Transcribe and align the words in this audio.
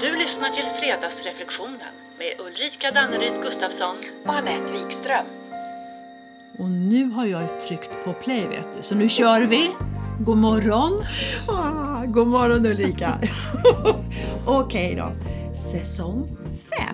Du 0.00 0.16
lyssnar 0.16 0.48
till 0.50 0.64
Fredagsreflektionen 0.80 1.80
med 2.18 2.46
Ulrika 2.46 2.90
Danneryd 2.94 3.42
Gustafsson. 3.42 3.96
och 4.26 4.34
Anette 4.34 4.72
Wikström. 4.72 5.26
Och 6.58 6.70
nu 6.70 7.04
har 7.10 7.26
jag 7.26 7.60
tryckt 7.60 8.04
på 8.04 8.12
play 8.12 8.46
vet 8.48 8.68
du, 8.76 8.82
så 8.82 8.94
nu 8.94 9.08
kör 9.08 9.40
vi! 9.42 9.70
God 10.20 10.36
morgon! 10.38 10.98
Ah, 11.48 12.04
god 12.06 12.26
morgon 12.26 12.66
Ulrika! 12.66 13.18
Okej 14.46 14.94
då, 14.94 15.12
säsong 15.72 16.36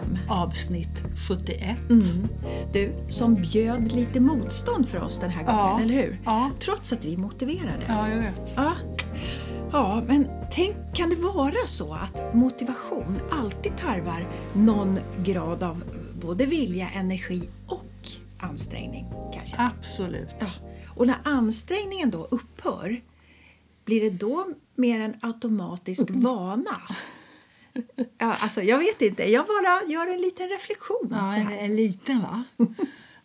5. 0.00 0.18
Avsnitt 0.30 1.02
71. 1.28 1.60
Mm. 1.90 2.28
Du, 2.72 2.92
som 3.08 3.34
bjöd 3.34 3.92
lite 3.92 4.20
motstånd 4.20 4.88
för 4.88 5.02
oss 5.02 5.18
den 5.20 5.30
här 5.30 5.44
gången, 5.44 5.58
Ja. 5.60 5.80
eller 5.82 5.94
hur? 5.94 6.18
Ja. 6.24 6.50
Trots 6.60 6.92
att 6.92 7.04
vi 7.04 7.16
motiverade. 7.16 7.84
Ja, 7.88 8.08
jag 8.08 8.16
vet. 8.16 8.52
Ja. 8.56 8.72
Ja, 9.74 10.02
men 10.06 10.28
tänk, 10.52 10.76
kan 10.94 11.10
det 11.10 11.16
vara 11.16 11.66
så 11.66 11.94
att 11.94 12.34
motivation 12.34 13.20
alltid 13.30 13.78
tarvar 13.78 14.26
någon 14.56 14.98
grad 15.24 15.62
av 15.62 15.84
både 16.20 16.46
vilja, 16.46 16.90
energi 16.90 17.48
och 17.66 18.08
ansträngning? 18.40 19.06
Kanske? 19.34 19.56
Absolut. 19.58 20.28
Ja. 20.38 20.46
Och 20.96 21.06
när 21.06 21.16
ansträngningen 21.24 22.10
då 22.10 22.28
upphör, 22.30 23.00
blir 23.84 24.00
det 24.00 24.10
då 24.10 24.46
mer 24.74 25.00
en 25.00 25.16
automatisk 25.22 26.04
vana? 26.10 26.80
Ja, 28.18 28.36
alltså, 28.40 28.62
jag 28.62 28.78
vet 28.78 29.02
inte, 29.02 29.30
jag 29.30 29.46
bara 29.46 29.92
gör 29.92 30.14
en 30.14 30.20
liten 30.20 30.48
reflektion. 30.48 31.08
Ja, 31.10 31.32
så 31.32 31.40
en, 31.40 31.46
här. 31.46 31.58
en 31.58 31.76
liten 31.76 32.20
va? 32.20 32.44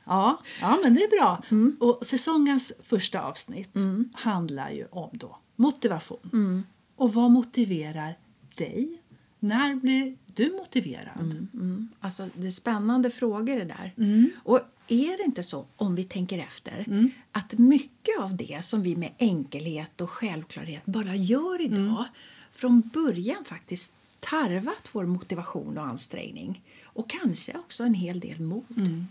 Ja, 0.05 0.39
ja, 0.61 0.79
men 0.83 0.95
det 0.95 1.03
är 1.03 1.09
bra. 1.09 1.43
Mm. 1.51 1.77
Och 1.79 2.07
säsongens 2.07 2.73
första 2.83 3.21
avsnitt 3.21 3.73
handlar 4.13 4.69
ju 4.69 4.85
om 4.91 5.09
då 5.13 5.37
motivation. 5.59 6.29
Mm. 6.33 6.63
Och 6.95 7.13
vad 7.13 7.31
motiverar 7.31 8.17
dig? 8.55 8.97
När 9.39 9.75
blir 9.75 10.15
du 10.25 10.51
motiverad? 10.51 11.47
Mm. 11.53 11.89
Alltså, 11.99 12.29
det 12.35 12.47
är 12.47 12.51
spännande 12.51 13.11
frågor 13.11 13.55
det 13.55 13.65
där. 13.65 13.93
Mm. 13.97 14.31
Och 14.43 14.59
är 14.87 15.17
det 15.17 15.23
inte 15.23 15.43
så, 15.43 15.65
om 15.75 15.95
vi 15.95 16.03
tänker 16.03 16.39
efter, 16.39 16.85
att 17.31 17.53
mycket 17.53 18.19
av 18.19 18.35
det 18.35 18.65
som 18.65 18.83
vi 18.83 18.95
med 18.95 19.11
enkelhet 19.17 20.01
och 20.01 20.09
självklarhet 20.09 20.85
bara 20.85 21.15
gör 21.15 21.61
idag 21.61 21.79
Mm. 21.79 22.05
från 22.51 22.81
början 22.93 23.45
faktiskt 23.45 23.93
tarvat 24.19 24.89
vår 24.91 25.05
motivation 25.05 25.77
och 25.77 25.85
ansträngning. 25.85 26.61
Och 26.83 27.09
kanske 27.09 27.57
också 27.57 27.83
en 27.83 27.93
hel 27.93 28.19
del 28.19 28.39
mod. 28.39 28.63
Mm. 28.77 29.07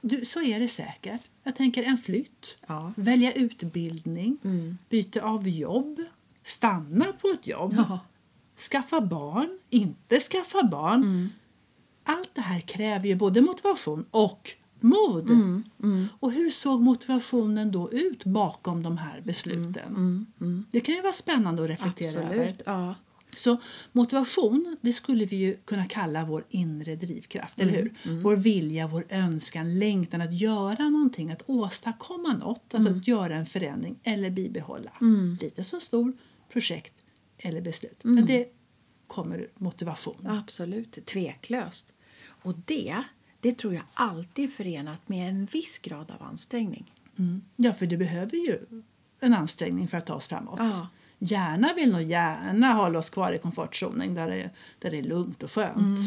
Du, 0.00 0.24
så 0.24 0.42
är 0.42 0.60
det 0.60 0.68
säkert. 0.68 1.20
Jag 1.48 1.54
tänker 1.54 1.82
en 1.82 1.98
flytt, 1.98 2.58
Ja. 2.66 2.92
välja 2.96 3.32
utbildning, 3.32 4.38
Mm. 4.44 4.78
byte 4.88 5.22
av 5.22 5.48
jobb, 5.48 6.00
stanna 6.44 7.04
på 7.04 7.28
ett 7.28 7.46
jobb, 7.46 7.74
Ja. 7.76 8.00
skaffa 8.70 9.00
barn, 9.00 9.58
inte 9.70 10.20
skaffa 10.20 10.62
barn. 10.62 11.02
Mm. 11.02 11.28
Allt 12.04 12.30
det 12.34 12.40
här 12.40 12.60
kräver 12.60 13.08
ju 13.08 13.14
både 13.14 13.40
motivation 13.40 14.04
och 14.10 14.50
mod. 14.80 15.30
Mm. 15.30 16.08
Och 16.20 16.32
hur 16.32 16.50
såg 16.50 16.80
motivationen 16.80 17.72
då 17.72 17.92
ut 17.92 18.24
bakom 18.24 18.82
de 18.82 18.98
här 18.98 19.20
besluten? 19.20 20.26
Det 20.70 20.80
kan 20.80 20.94
ju 20.94 21.02
vara 21.02 21.12
spännande 21.12 21.62
att 21.64 21.70
reflektera 21.70 22.22
över. 22.22 22.34
Mm. 22.34 22.40
Absolut. 22.40 22.62
Ja. 22.66 22.94
Så 23.38 23.56
motivation, 23.92 24.76
det 24.80 24.92
skulle 24.92 25.24
vi 25.24 25.36
ju 25.36 25.56
kunna 25.64 25.84
kalla 25.86 26.24
vår 26.24 26.44
inre 26.50 26.94
drivkraft, 26.96 27.60
Mm, 27.60 27.74
eller 27.74 27.82
hur? 28.02 28.20
Vår 28.22 28.36
vilja, 28.36 28.86
vår 28.86 29.04
önskan, 29.08 29.78
längtan 29.78 30.20
att 30.20 30.32
göra 30.40 30.88
någonting, 30.88 31.30
att 31.30 31.42
åstadkomma 31.46 32.32
något, 32.36 32.74
alltså 32.74 32.88
Mm. 32.88 33.00
att 33.00 33.08
göra 33.08 33.36
en 33.36 33.46
förändring 33.46 33.96
eller 34.02 34.30
bibehålla. 34.30 34.92
Lite 35.40 35.64
så 35.64 35.80
stor 35.80 36.12
projekt 36.52 36.92
eller 37.38 37.60
beslut. 37.60 38.04
Mm. 38.04 38.14
Men 38.14 38.26
det 38.26 38.48
kommer 39.06 39.48
motivation. 39.54 40.26
Absolut, 40.26 41.06
tveklöst. 41.06 41.92
Och 42.26 42.54
det, 42.64 43.02
det 43.40 43.58
tror 43.58 43.74
jag 43.74 43.82
alltid 43.94 44.44
är 44.44 44.48
förenat 44.48 45.08
med 45.08 45.28
en 45.28 45.46
viss 45.46 45.78
grad 45.78 46.10
av 46.10 46.22
ansträngning. 46.26 46.92
Mm. 47.18 47.42
Ja, 47.56 47.72
för 47.72 47.86
det 47.86 47.96
behöver 47.96 48.36
ju 48.36 48.58
en 49.20 49.34
ansträngning 49.34 49.88
för 49.88 49.98
att 49.98 50.06
ta 50.06 50.14
oss 50.14 50.26
framåt. 50.26 50.58
Ja. 50.58 50.88
Hjärna 51.18 51.74
vill 51.74 51.92
nog 51.92 52.02
gärna 52.02 52.72
hålla 52.72 52.98
oss 52.98 53.10
kvar 53.10 53.32
i 53.32 53.38
komfortzonen 53.38 54.14
där 54.14 54.30
det, 54.30 54.50
där 54.78 54.90
det 54.90 54.98
är 54.98 55.02
lugnt 55.02 55.42
och 55.42 55.50
skönt. 55.50 55.98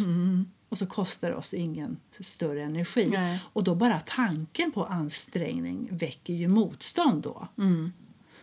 Och 0.70 0.78
så 0.78 0.86
kostar 0.86 1.30
det 1.30 1.36
oss 1.36 1.54
ingen 1.54 1.98
större 2.20 2.64
energi. 2.64 3.10
Nej. 3.12 3.40
Och 3.54 3.64
då 3.64 3.76
bara 3.76 4.00
tanken 4.00 4.72
på 4.72 4.86
ansträngning 4.86 5.88
väcker 5.92 6.34
ju 6.34 6.48
motstånd 6.48 7.24
då. 7.24 7.48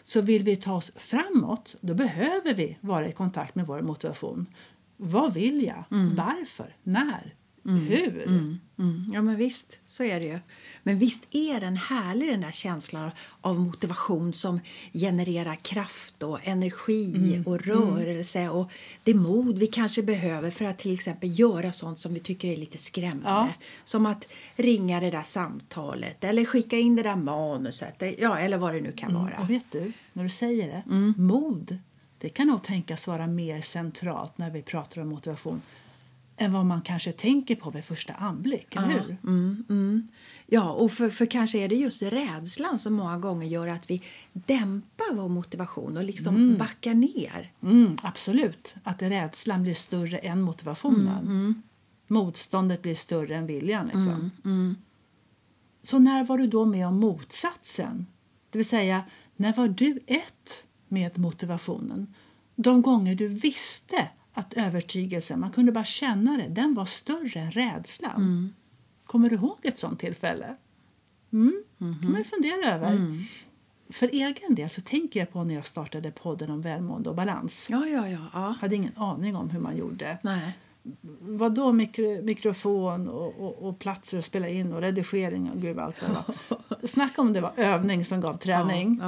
Så 0.04 0.20
vill 0.20 0.42
vi 0.42 0.56
ta 0.56 0.74
oss 0.74 0.92
framåt, 0.96 1.76
då 1.80 1.94
behöver 1.94 2.54
vi 2.54 2.76
vara 2.80 3.08
i 3.08 3.12
kontakt 3.12 3.54
med 3.54 3.66
vår 3.66 3.82
motivation. 3.82 4.46
Vad 4.96 5.34
vill 5.34 5.62
jag? 5.62 5.84
Varför? 6.16 6.76
När? 6.82 7.34
Hur? 7.64 8.26
Mm, 8.26 9.10
ja 9.12 9.22
men 9.22 9.36
visst, 9.36 9.80
så 9.86 10.04
är 10.04 10.20
det 10.20 10.26
ju. 10.26 10.38
Men 10.82 10.98
visst 10.98 11.26
är 11.30 11.60
den 11.60 11.76
härlig 11.76 12.28
den 12.28 12.40
där 12.40 12.50
känslan 12.50 13.10
av 13.40 13.60
motivation 13.60 14.34
som 14.34 14.60
genererar 14.92 15.54
kraft 15.54 16.22
och 16.22 16.38
energi 16.42 17.42
och 17.46 17.66
rörelse 17.66 18.48
och 18.48 18.70
det 19.04 19.14
mod 19.14 19.58
vi 19.58 19.66
kanske 19.66 20.02
behöver 20.02 20.50
för 20.50 20.64
att 20.64 20.78
till 20.78 20.94
exempel 20.94 21.38
göra 21.38 21.72
sånt 21.72 21.98
som 21.98 22.14
vi 22.14 22.20
tycker 22.20 22.48
är 22.48 22.56
lite 22.56 22.78
skrämmande. 22.78 23.28
Ja. 23.28 23.48
Som 23.84 24.06
att 24.06 24.24
ringa 24.56 25.00
det 25.00 25.10
där 25.10 25.22
samtalet 25.22 26.24
eller 26.24 26.44
skicka 26.44 26.78
in 26.78 26.96
det 26.96 27.02
där 27.02 27.16
manuset 27.16 28.02
ja, 28.18 28.38
eller 28.38 28.58
vad 28.58 28.74
det 28.74 28.80
nu 28.80 28.92
kan 28.92 29.14
vara. 29.14 29.38
Och 29.38 29.50
vet 29.50 29.64
du, 29.70 29.92
när 30.12 30.24
du 30.24 30.30
säger 30.30 30.68
det, 30.68 30.82
Mm. 30.86 31.14
mod, 31.16 31.78
det 32.18 32.28
kan 32.28 32.46
nog 32.46 32.62
tänkas 32.62 33.06
vara 33.06 33.26
mer 33.26 33.60
centralt 33.60 34.38
när 34.38 34.50
vi 34.50 34.62
pratar 34.62 35.00
om 35.02 35.08
motivation 35.08 35.60
än 36.38 36.52
vad 36.52 36.66
man 36.66 36.82
kanske 36.82 37.12
tänker 37.12 37.56
på 37.56 37.70
vid 37.70 37.84
första 37.84 38.12
anblick, 38.12 38.76
eller 38.76 38.88
hur? 38.88 39.16
Mm, 39.24 39.64
mm. 39.68 40.08
Ja, 40.46 40.72
och 40.72 40.92
för, 40.92 41.10
för 41.10 41.26
kanske 41.26 41.58
är 41.58 41.68
det 41.68 41.74
just 41.74 42.02
rädslan 42.02 42.78
som 42.78 42.94
många 42.94 43.18
gånger 43.18 43.46
gör 43.46 43.68
att 43.68 43.90
vi 43.90 44.02
dämpar 44.32 45.14
vår 45.14 45.28
motivation 45.28 45.96
och 45.96 46.04
liksom 46.04 46.56
backar 46.58 46.94
ner. 46.94 47.52
Mm, 47.62 47.96
absolut, 48.02 48.74
att 48.82 49.02
rädslan 49.02 49.62
blir 49.62 49.74
större 49.74 50.18
än 50.18 50.40
motivationen. 50.40 51.26
Mm, 51.26 51.62
Motståndet 52.06 52.82
blir 52.82 52.94
större 52.94 53.36
än 53.36 53.46
viljan. 53.46 53.86
Liksom. 53.86 54.30
mm. 54.44 54.76
Så 55.82 55.98
när 55.98 56.24
var 56.24 56.38
du 56.38 56.46
då 56.46 56.64
med 56.64 56.86
om 56.86 57.00
motsatsen? 57.00 58.06
Det 58.50 58.58
vill 58.58 58.68
säga, 58.68 59.02
när 59.36 59.52
var 59.52 59.68
du 59.68 60.00
ett 60.06 60.64
med 60.88 61.18
motivationen? 61.18 62.14
De 62.54 62.82
gånger 62.82 63.14
du 63.14 63.28
visste 63.28 64.08
att 64.38 64.54
övertygelsen, 64.54 65.40
man 65.40 65.50
kunde 65.50 65.72
bara 65.72 65.84
känna 65.84 66.36
det, 66.36 66.48
den 66.48 66.74
var 66.74 66.84
större 66.84 67.40
än 67.40 67.50
rädslan. 67.50 68.16
Mm. 68.16 68.52
Kommer 69.04 69.30
du 69.30 69.36
ihåg 69.36 69.58
ett 69.62 69.78
sånt 69.78 70.00
tillfälle? 70.00 70.56
Mm, 71.32 71.64
Mm-hmm. 71.78 72.02
kan 72.02 72.12
man 72.12 72.24
fundera 72.24 72.74
över. 72.74 73.00
För 73.90 74.08
egen 74.08 74.54
del 74.54 74.70
så 74.70 74.80
tänker 74.80 75.20
jag 75.20 75.32
på 75.32 75.44
när 75.44 75.54
jag 75.54 75.66
startade 75.66 76.10
podden 76.10 76.50
om 76.50 76.60
välmående 76.62 77.10
och 77.10 77.16
balans. 77.16 77.66
Ja, 77.70 77.86
ja, 77.86 78.08
ja. 78.08 78.18
ja. 78.32 78.46
Jag 78.48 78.52
hade 78.52 78.76
ingen 78.76 78.92
aning 78.96 79.36
om 79.36 79.50
hur 79.50 79.60
man 79.60 79.76
gjorde. 79.76 80.18
Nej. 80.22 80.58
Vad 81.20 81.54
då 81.54 81.72
mikro, 81.72 82.22
mikrofon 82.22 83.08
och, 83.08 83.40
och, 83.40 83.68
och 83.68 83.78
platser 83.78 84.18
att 84.18 84.24
spela 84.24 84.48
in 84.48 84.72
och 84.72 84.80
redigering 84.80 85.50
och 85.50 85.60
gud 85.62 85.78
allt 85.78 86.02
vad 86.02 86.10
det 86.10 86.14
var. 86.80 86.86
Snacka 86.86 87.20
om 87.20 87.32
det 87.32 87.40
var 87.40 87.52
övning 87.56 88.04
som 88.04 88.20
gav 88.20 88.36
träning. 88.36 88.98
Ja, 89.02 89.06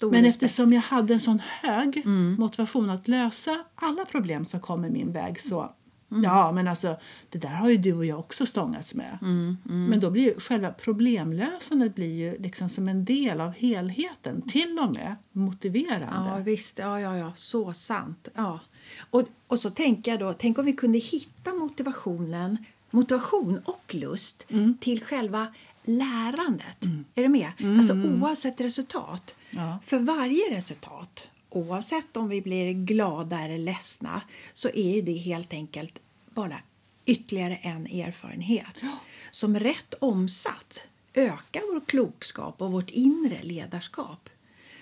ja, 0.00 0.08
Men 0.08 0.10
respekt. 0.10 0.26
eftersom 0.42 0.72
jag 0.72 0.82
hade 0.82 1.14
en 1.14 1.20
sån 1.20 1.38
hög 1.62 1.96
Mm. 2.04 2.36
motivation 2.38 2.90
att 2.90 3.08
lösa 3.08 3.64
alla 3.74 4.04
problem 4.04 4.44
som 4.44 4.60
kom 4.60 4.84
i 4.84 4.90
min 4.90 5.12
väg 5.12 5.40
så 5.40 5.74
Mm. 6.10 6.24
Ja, 6.24 6.52
men 6.52 6.68
alltså 6.68 6.96
det 7.28 7.38
där 7.38 7.48
har 7.48 7.70
ju 7.70 7.76
du 7.76 7.92
och 7.94 8.06
jag 8.06 8.18
också 8.18 8.46
stångats 8.46 8.94
med. 8.94 9.18
Mm, 9.22 9.56
Men 9.64 10.00
då 10.00 10.10
blir 10.10 10.22
ju 10.22 10.40
själva 10.40 10.72
problemlösandet 10.72 11.94
blir 11.94 12.14
ju 12.14 12.38
liksom 12.38 12.68
som 12.68 12.88
en 12.88 13.04
del 13.04 13.40
av 13.40 13.50
helheten, 13.52 14.42
till 14.48 14.78
och 14.78 14.92
med 14.92 15.16
motiverande. 15.32 16.30
Ja, 16.30 16.36
visst. 16.38 16.78
Ja, 16.78 17.00
ja, 17.00 17.16
ja. 17.16 17.32
Så 17.36 17.72
sant. 17.72 18.28
Ja. 18.34 18.60
Och, 18.98 19.28
och 19.46 19.60
så 19.60 19.70
tänker 19.70 20.10
jag 20.10 20.20
då, 20.20 20.32
tänk 20.32 20.58
om 20.58 20.64
vi 20.64 20.72
kunde 20.72 20.98
hitta 20.98 21.52
motivationen, 21.54 22.56
motivation 22.90 23.58
och 23.64 23.94
lust 23.94 24.44
Mm. 24.48 24.76
till 24.80 25.04
själva 25.04 25.54
lärandet. 25.84 26.76
Är 27.14 27.22
du 27.22 27.28
med? 27.28 27.52
Alltså 27.78 27.92
oavsett 27.94 28.60
resultat. 28.60 29.36
Ja. 29.50 29.78
För 29.84 29.98
varje 29.98 30.56
resultat, 30.56 31.30
oavsett 31.50 32.16
om 32.16 32.28
vi 32.28 32.42
blir 32.42 32.72
glada 32.72 33.40
eller 33.40 33.58
ledsna, 33.58 34.22
så 34.52 34.68
är 34.68 35.02
det 35.02 35.12
helt 35.12 35.52
enkelt 35.52 35.98
bara 36.34 36.56
ytterligare 37.06 37.56
en 37.56 37.86
erfarenhet 37.86 38.80
som 39.30 39.58
rätt 39.58 39.94
omsatt 39.98 40.80
ökar 41.14 41.62
vår 41.74 41.80
klokskap 41.86 42.62
och 42.62 42.72
vårt 42.72 42.90
inre 42.90 43.42
ledarskap. 43.42 44.28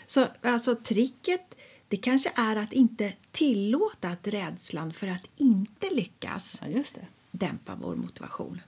Så 0.06 0.26
alltså 0.42 0.74
tricket 0.74 1.54
det 1.90 1.96
kanske 1.96 2.32
är 2.34 2.56
att 2.56 2.72
inte 2.72 3.12
tillåta 3.32 4.08
att 4.08 4.26
rädslan 4.26 4.92
för 4.92 5.06
att 5.06 5.26
inte 5.36 5.90
lyckas 5.90 6.62
Ja, 6.74 6.82
dämpa 7.30 7.74
vår 7.74 7.96
motivation. 7.96 8.60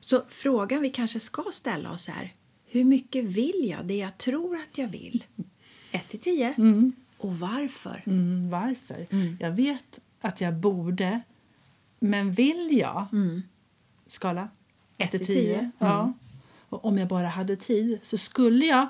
Så 0.00 0.22
frågan 0.28 0.82
vi 0.82 0.90
kanske 0.90 1.20
ska 1.20 1.44
ställa 1.52 1.92
oss 1.92 2.08
är 2.08 2.32
hur 2.66 2.84
mycket 2.84 3.24
vill 3.24 3.68
jag 3.70 3.86
det 3.86 3.96
jag 3.96 4.18
tror 4.18 4.56
att 4.56 4.78
jag 4.78 4.88
vill? 4.88 5.24
1 5.90 6.08
till 6.08 6.20
10. 6.20 6.54
Och 7.18 7.38
varför? 7.38 8.02
Mm, 8.06 8.50
varför? 8.50 9.06
Jag 9.40 9.50
vet 9.50 10.00
att 10.20 10.40
jag 10.40 10.54
borde, 10.54 11.20
men 11.98 12.32
vill 12.32 12.78
jag? 12.78 13.06
Skala? 14.06 14.48
Ett 14.98 15.10
till 15.10 15.20
till 15.20 15.26
tio. 15.26 15.58
tio. 15.58 15.70
Ja. 15.78 16.12
Och 16.68 16.84
om 16.84 16.98
jag 16.98 17.08
bara 17.08 17.28
hade 17.28 17.56
tid 17.56 17.98
så 18.02 18.18
skulle 18.18 18.66
jag, 18.66 18.88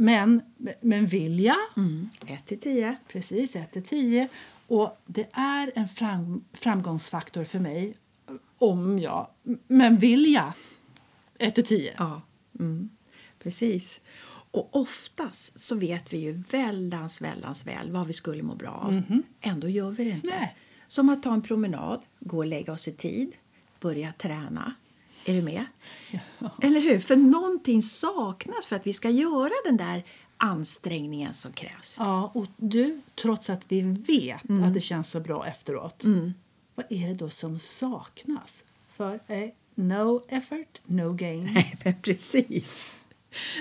men, 0.00 0.42
men 0.80 1.06
vill 1.06 1.40
jag? 1.40 1.56
Mm. 1.76 2.08
1 2.26 2.46
till 2.46 2.60
10. 2.60 2.96
Precis, 3.08 3.56
1 3.56 3.72
till 3.72 3.82
10. 3.82 4.28
Och 4.66 5.00
det 5.06 5.28
är 5.32 5.72
en 5.74 5.88
fram, 5.88 6.44
framgångsfaktor 6.52 7.44
för 7.44 7.58
mig 7.58 7.96
om 8.58 8.98
jag... 8.98 9.26
Men 9.66 9.96
vill 9.96 10.32
jag? 10.32 10.52
1 11.38 11.54
till 11.54 11.64
10. 11.64 11.94
Ja, 11.98 12.22
mm. 12.58 12.88
precis. 13.38 14.00
Och 14.50 14.76
oftast 14.76 15.60
så 15.60 15.76
vet 15.76 16.12
vi 16.12 16.18
ju 16.18 16.32
väldans, 16.32 17.22
väldans 17.22 17.66
väl 17.66 17.90
vad 17.90 18.06
vi 18.06 18.12
skulle 18.12 18.42
må 18.42 18.54
bra 18.54 18.70
av. 18.70 19.02
Ändå 19.40 19.68
gör 19.68 19.90
vi 19.90 20.04
det 20.04 20.10
inte. 20.10 20.26
Nej. 20.26 20.56
Som 20.88 21.08
att 21.08 21.22
ta 21.22 21.32
en 21.32 21.42
promenad, 21.42 22.00
gå 22.20 22.36
och 22.36 22.46
lägga 22.46 22.72
oss 22.72 22.88
i 22.88 22.92
tid, 22.92 23.32
börja 23.80 24.12
träna. 24.12 24.74
Är 25.28 25.34
du 25.34 25.42
med? 25.42 25.64
Eller 26.62 26.80
hur? 26.80 27.00
För 27.00 27.16
någonting 27.16 27.82
saknas 27.82 28.66
för 28.66 28.76
att 28.76 28.86
vi 28.86 28.92
ska 28.92 29.10
göra 29.10 29.52
den 29.64 29.76
där 29.76 30.04
ansträngningen 30.36 31.34
som 31.34 31.52
krävs. 31.52 31.96
Ja, 31.98 32.30
och 32.34 32.46
du, 32.56 33.00
trots 33.14 33.50
att 33.50 33.72
vi 33.72 33.80
vet 33.80 34.50
att 34.64 34.74
det 34.74 34.80
känns 34.80 35.10
så 35.10 35.20
bra 35.20 35.46
efteråt, 35.46 36.04
vad 36.74 36.86
är 36.88 37.08
det 37.08 37.14
då 37.14 37.30
som 37.30 37.58
saknas? 37.60 38.64
För 38.96 39.20
eh, 39.26 39.48
no 39.74 40.24
effort, 40.28 40.80
no 40.86 41.12
gain. 41.12 41.44
Nej, 41.54 41.76
men 41.84 41.94
precis. 42.02 42.86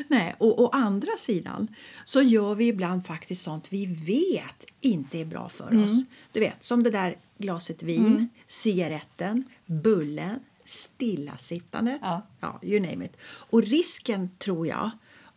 Nej, 0.08 0.36
och 0.38 0.62
å 0.64 0.70
andra 0.70 1.12
sidan 1.18 1.68
så 2.06 2.22
gör 2.22 2.56
vi 2.56 2.68
ibland 2.68 3.06
faktiskt 3.06 3.44
sånt 3.44 3.66
vi 3.70 3.86
vet 3.86 4.66
inte 4.82 5.18
är 5.20 5.26
bra 5.26 5.50
för 5.50 5.84
oss. 5.84 6.04
Du 6.32 6.40
vet, 6.40 6.64
som 6.64 6.84
det 6.84 6.90
där 6.92 7.18
glaset 7.38 7.84
vin, 7.84 8.30
cigaretten, 8.48 9.44
bullen, 9.66 10.40
stillasittandet. 10.70 12.00
Ja. 12.02 12.22
ja, 12.40 12.60
you 12.64 12.80
name 12.80 13.06
it. 13.06 13.18
Och 13.24 13.64
risken, 13.64 14.30
tror 14.38 14.68
jag, 14.68 14.90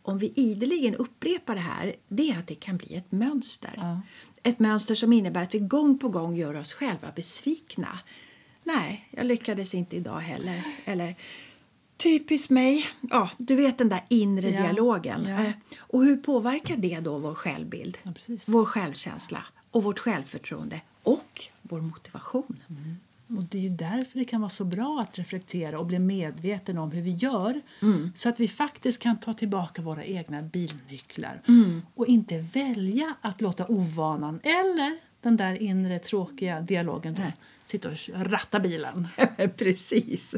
om 0.03 0.19
vi 0.19 0.33
ideligen 0.37 0.95
upprepar 0.95 1.55
det 1.55 1.61
här, 1.61 1.95
det 2.09 2.31
är 2.31 2.39
att 2.39 2.47
det 2.47 2.55
kan 2.55 2.77
bli 2.77 2.95
ett 2.95 3.13
mönster. 3.13 3.73
Ja. 3.77 4.01
Ett 4.43 4.59
mönster 4.59 4.95
som 4.95 5.13
innebär 5.13 5.43
att 5.43 5.55
vi 5.55 5.59
gång 5.59 5.99
på 5.99 6.09
gång 6.09 6.35
gör 6.37 6.55
oss 6.57 6.73
själva 6.73 7.13
besvikna. 7.17 7.99
Nej, 8.65 9.09
jag 9.11 9.27
lyckades 9.27 9.75
inte 9.75 9.97
idag 9.97 10.21
heller. 10.21 10.63
Eller 10.85 11.15
typiskt 11.97 12.51
mig. 12.51 12.87
Ja, 13.11 13.31
du 13.39 13.57
vet 13.57 13.79
den 13.79 13.89
där 13.89 14.03
inre 14.09 14.51
Ja, 14.51 14.63
dialogen. 14.63 15.25
ja. 15.27 15.45
Eh, 15.45 15.53
Och 15.79 16.05
hur 16.05 16.17
påverkar 16.17 16.77
det 16.77 17.01
då 17.01 17.19
vår 17.19 17.35
självbild? 17.35 17.99
Ja, 18.03 18.13
vår 18.47 18.65
självkänsla 18.65 19.45
och 19.71 19.83
vårt 19.83 19.99
självförtroende 19.99 20.81
och 21.03 21.41
vår 21.63 21.81
motivation. 21.81 22.57
Och 23.37 23.45
Det 23.45 23.59
är 23.59 23.63
ju 23.63 23.69
därför 23.69 24.19
det 24.19 24.25
kan 24.25 24.41
vara 24.41 24.49
så 24.51 24.65
bra 24.65 25.01
att 25.01 25.19
reflektera 25.19 25.79
och 25.79 25.87
bli 25.87 25.99
medveten 25.99 26.79
om 26.79 26.91
hur 26.91 27.03
vi 27.03 27.11
gör. 27.11 27.61
Så 28.15 28.29
att 28.29 28.41
vi 28.41 28.49
faktiskt 28.49 29.03
kan 29.03 29.17
ta 29.21 29.33
tillbaka 29.33 29.83
våra 29.83 30.05
egna 30.05 30.43
bilnycklar. 30.43 31.43
Och 31.95 32.07
inte 32.07 32.39
välja 32.39 33.15
att 33.21 33.41
låta 33.41 33.67
ovanan 33.69 34.41
eller 34.43 34.99
den 35.21 35.37
där 35.37 35.63
inre 35.63 35.99
tråkiga 35.99 36.61
dialogen 36.61 37.15
då, 37.15 37.23
sitta 37.71 37.89
och 37.89 37.97
ratta 38.31 38.61
bilen. 38.61 39.09
Precis. 39.57 40.35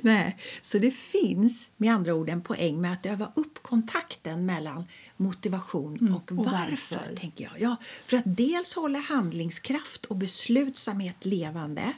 Nej. 0.00 0.36
Så 0.60 0.78
det 0.78 0.90
finns 0.90 1.68
med 1.76 1.94
andra 1.94 2.14
ord 2.14 2.28
en 2.28 2.42
poäng 2.42 2.80
med 2.80 2.92
att 2.92 3.06
öva 3.06 3.32
upp 3.34 3.62
kontakten 3.62 4.46
mellan 4.46 4.84
motivation 5.16 6.12
och, 6.12 6.32
och 6.38 6.44
varför, 6.44 6.96
varför. 6.96 7.16
tänker 7.16 7.44
jag. 7.44 7.60
Ja, 7.60 7.76
för 8.06 8.16
att 8.16 8.24
dels 8.26 8.74
hålla 8.74 8.98
handlingskraft 8.98 10.04
och 10.04 10.16
beslutsamhet 10.16 11.24
levande 11.24 11.92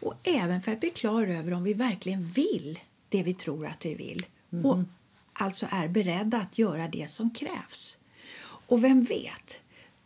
och 0.00 0.14
även 0.22 0.60
för 0.60 0.72
att 0.72 0.80
bli 0.80 0.90
klar 0.90 1.26
över 1.26 1.52
om 1.52 1.64
vi 1.64 1.74
verkligen 1.74 2.28
vill 2.28 2.78
det 3.08 3.22
vi 3.22 3.34
tror 3.34 3.66
att 3.66 3.84
vi 3.84 3.94
vill 3.94 4.26
och 4.64 4.78
alltså 5.32 5.66
är 5.70 5.88
beredda 5.88 6.38
att 6.38 6.58
göra 6.58 6.88
det 6.88 7.10
som 7.10 7.30
krävs. 7.30 7.98
Och 8.66 8.84
vem 8.84 9.02
vet, 9.02 9.60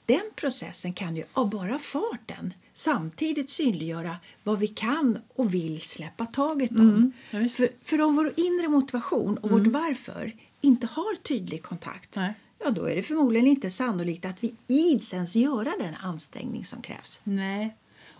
den 0.08 0.30
processen 0.36 0.92
kan 0.92 1.16
ju 1.16 1.24
av 1.32 1.50
bara 1.50 1.78
farten 1.78 2.54
samtidigt 2.74 3.50
synliggöra 3.50 4.16
vad 4.42 4.58
vi 4.58 4.68
kan 4.68 5.18
och 5.34 5.54
vill 5.54 5.80
släppa 5.80 6.26
taget 6.26 6.70
om. 6.70 7.12
visst. 7.30 7.56
för, 7.56 7.68
för 7.82 8.00
om 8.00 8.16
vår 8.16 8.32
inre 8.36 8.68
motivation 8.68 9.38
och 9.38 9.50
vårt 9.50 9.66
varför 9.66 10.32
inte 10.60 10.86
har 10.86 11.16
tydlig 11.16 11.62
kontakt 11.62 12.16
Nej. 12.16 12.34
ja, 12.64 12.70
då 12.70 12.84
är 12.84 12.96
det 12.96 13.02
förmodligen 13.02 13.46
inte 13.46 13.70
sannolikt 13.70 14.24
att 14.24 14.44
vi 14.44 14.54
ids 14.66 15.14
ens 15.14 15.36
göra 15.36 15.72
den 15.78 15.94
ansträngning 15.94 16.64
som 16.64 16.82
krävs. 16.82 17.20
Nej. 17.24 17.76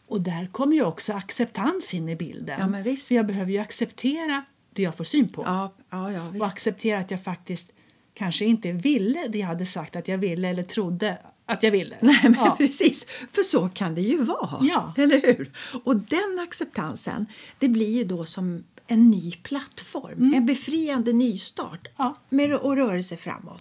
Och 0.08 0.20
där 0.20 0.46
kommer 0.46 0.76
ju 0.76 0.84
också 0.84 1.12
acceptans 1.12 1.94
in 1.94 2.08
i 2.08 2.16
bilden. 2.16 2.60
Ja, 2.60 2.66
men 2.66 2.82
visst. 2.82 3.08
För 3.08 3.14
jag 3.14 3.26
behöver 3.26 3.52
ju 3.52 3.58
acceptera 3.58 4.44
det 4.72 4.82
jag 4.82 4.96
får 4.96 5.04
syn 5.04 5.28
på. 5.28 5.42
Ja, 5.42 5.74
ja, 5.90 6.12
ja 6.12 6.28
och 6.28 6.34
visst. 6.34 6.44
acceptera 6.44 6.98
att 6.98 7.10
jag 7.10 7.24
faktiskt 7.24 7.72
kanske 8.14 8.44
inte 8.44 8.72
ville 8.72 9.28
det 9.28 9.38
jag 9.38 9.46
hade 9.46 9.66
sagt 9.66 9.96
att 9.96 10.08
jag 10.08 10.18
ville 10.18 10.48
eller 10.48 10.62
trodde 10.62 11.18
att 11.48 11.62
jag 11.62 11.70
ville. 11.70 11.96
Nej, 12.00 12.20
men 12.22 12.32
Ja. 12.34 12.54
precis. 12.58 13.06
För 13.32 13.42
så 13.42 13.68
kan 13.68 13.94
det 13.94 14.00
ju 14.00 14.22
vara. 14.22 14.58
Ja. 14.62 14.94
Eller 14.96 15.20
hur? 15.22 15.50
Och 15.84 15.96
den 15.96 16.38
acceptansen, 16.38 17.26
det 17.58 17.68
blir 17.68 17.96
ju 17.96 18.04
då 18.04 18.26
som 18.26 18.64
en 18.86 19.10
ny 19.10 19.32
plattform. 19.32 20.34
En 20.34 20.46
befriande 20.46 21.12
nystart 21.12 21.86
Mm. 21.86 21.92
Ja. 21.96 22.04
Mm. 22.30 22.50
med 22.50 22.54
att 22.56 22.76
röra 22.76 23.02
sig 23.02 23.16
framåt. 23.18 23.60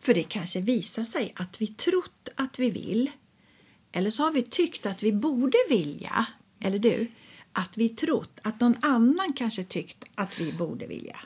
För 0.00 0.14
det 0.14 0.22
kanske 0.22 0.60
visar 0.60 1.04
sig 1.04 1.32
att 1.36 1.60
vi 1.60 1.66
trott 1.66 2.28
att 2.34 2.58
vi 2.58 2.70
vill. 2.70 3.10
Eller 3.92 4.10
så 4.10 4.22
har 4.22 4.30
vi 4.30 4.42
tyckt 4.42 4.86
att 4.86 5.02
vi 5.02 5.12
borde 5.12 5.58
vilja. 5.68 6.26
Eller 6.60 6.78
du? 6.78 7.06
Att 7.52 7.78
vi 7.78 7.88
trott 7.88 8.38
att 8.42 8.60
någon 8.60 8.76
annan 8.82 9.32
kanske 9.32 9.64
tyckt 9.64 10.04
att 10.14 10.40
vi 10.40 10.52
borde 10.52 10.86
vilja. 10.86 11.16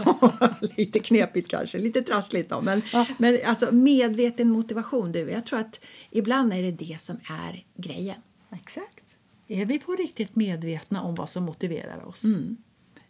lite 0.76 0.98
knepigt 0.98 1.48
kanske, 1.50 1.78
lite 1.78 2.02
trassligt 2.02 2.50
då. 2.50 2.60
Men, 2.60 2.82
Ja. 2.92 3.06
men 3.18 3.38
alltså 3.44 3.72
medveten 3.72 4.50
motivation, 4.50 5.12
du. 5.12 5.18
Jag 5.30 5.46
tror 5.46 5.58
att 5.58 5.80
ibland 6.10 6.52
är 6.52 6.62
det 6.62 6.70
det 6.72 7.00
som 7.00 7.16
är 7.30 7.64
grejen. 7.76 8.16
Exakt. 8.52 9.00
Är 9.48 9.64
vi 9.64 9.78
på 9.78 9.92
riktigt 9.92 10.36
medvetna 10.36 11.02
om 11.02 11.14
vad 11.14 11.28
som 11.30 11.44
motiverar 11.44 12.04
oss? 12.08 12.24
Mm. 12.24 12.56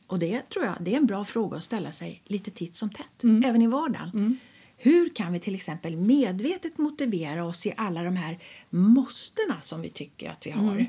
Och 0.07 0.19
det 0.19 0.43
tror 0.51 0.65
jag 0.65 0.75
det 0.81 0.93
är 0.93 0.97
en 0.97 1.07
bra 1.07 1.25
fråga 1.25 1.57
att 1.57 1.65
ställa 1.65 1.93
sig 1.93 2.23
lite 2.25 2.51
titt 2.51 2.75
som 2.75 2.91
tätt, 2.91 3.23
Mm. 3.25 3.45
även 3.45 3.63
i 3.63 3.67
vardagen. 3.67 4.39
Hur 4.77 5.09
kan 5.15 5.33
vi 5.33 5.41
till 5.41 5.55
exempel 5.55 5.97
medvetet 5.97 6.79
motivera 6.79 7.45
oss 7.45 7.67
i 7.67 7.73
alla 7.77 8.03
de 8.03 8.17
här 8.17 8.39
måstena 8.71 9.61
som 9.61 9.81
vi 9.83 9.89
tycker 9.89 10.31
att 10.31 10.47
vi 10.47 10.51
har? 10.51 10.73
Mm. 10.73 10.87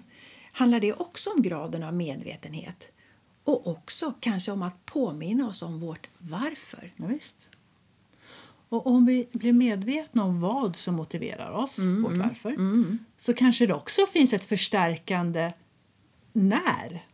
Handlar 0.52 0.80
det 0.80 0.94
också 0.94 1.30
om 1.30 1.42
graden 1.42 1.84
av 1.84 1.94
medvetenhet? 1.94 2.92
Och 3.48 3.68
också 3.68 4.14
kanske 4.20 4.52
om 4.52 4.62
att 4.62 4.86
påminna 4.86 5.48
oss 5.48 5.62
om 5.62 5.80
vårt 5.80 6.08
varför. 6.18 6.94
Ja, 6.96 7.06
visst. 7.06 7.48
Och 8.70 8.88
om 8.88 9.06
vi 9.06 9.28
blir 9.32 9.54
medvetna 9.54 10.24
om 10.24 10.40
vad 10.40 10.76
som 10.76 10.96
motiverar 10.96 11.52
oss, 11.52 11.78
Mm, 11.78 12.04
vårt 12.04 12.18
varför, 12.18 12.50
så 13.18 13.34
kanske 13.34 13.66
det 13.66 13.74
också 13.74 14.06
finns 14.06 14.34
ett 14.34 14.46
förstärkande 14.46 15.54
när. 16.34 17.06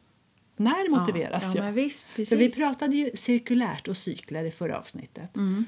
När 0.55 0.89
motiveras 0.89 1.43
ja, 1.43 1.51
jag? 1.55 1.63
men 1.63 1.73
visst, 1.73 2.07
För 2.07 2.21
vi 2.21 2.25
precis. 2.25 2.55
pratade 2.55 2.95
ju 2.95 3.11
cirkulärt 3.15 3.87
och 3.87 3.97
cykler 3.97 4.43
i 4.43 4.51
förra 4.51 4.77
avsnittet. 4.77 5.35
Mm. 5.35 5.65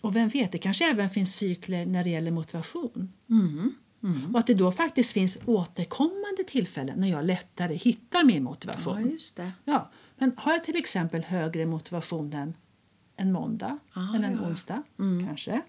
Och 0.00 0.16
vem 0.16 0.28
vet, 0.28 0.52
det 0.52 0.58
kanske 0.58 0.90
även 0.90 1.10
finns 1.10 1.34
cykler 1.34 1.86
när 1.86 2.04
det 2.04 2.10
gäller 2.10 2.30
motivation. 2.30 3.12
Mm. 4.04 4.34
Och 4.34 4.38
att 4.38 4.46
det 4.46 4.54
då 4.54 4.72
faktiskt 4.72 5.12
finns 5.12 5.38
återkommande 5.46 6.44
tillfällen 6.46 7.00
när 7.00 7.08
jag 7.08 7.24
lättare 7.24 7.74
hittar 7.74 8.24
min 8.24 8.42
motivation. 8.42 9.02
Ja, 9.02 9.10
just 9.10 9.36
det. 9.36 9.52
Ja, 9.64 9.90
men 10.16 10.32
har 10.36 10.52
jag 10.52 10.64
till 10.64 10.76
exempel 10.76 11.22
högre 11.22 11.66
motivation 11.66 12.32
än 12.32 12.54
en 13.16 13.32
måndag 13.32 13.78
Ah, 13.92 14.14
eller 14.14 14.28
en 14.28 14.32
ja. 14.32 14.38
Mm. 14.38 14.50
onsdag 14.50 14.82
kanske? 15.26 15.60